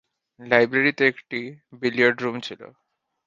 [0.39, 1.39] লাইব্রেরিতে একটি
[1.81, 2.61] billiard room ছিল।